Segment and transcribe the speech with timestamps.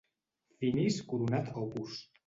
[0.63, 2.05] Finis coronat opus.